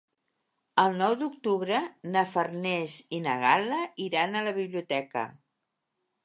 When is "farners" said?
2.29-2.95